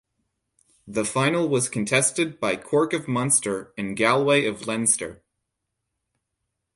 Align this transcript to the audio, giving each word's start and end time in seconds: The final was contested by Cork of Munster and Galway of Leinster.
The 0.87 1.05
final 1.05 1.47
was 1.47 1.69
contested 1.69 2.39
by 2.39 2.55
Cork 2.55 2.91
of 2.91 3.07
Munster 3.07 3.71
and 3.77 3.95
Galway 3.95 4.47
of 4.47 4.65
Leinster. 4.65 5.21